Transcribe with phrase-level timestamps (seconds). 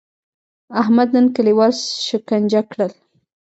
[0.81, 1.71] احمد نن کلیوال
[2.05, 2.91] سکنجه کړل.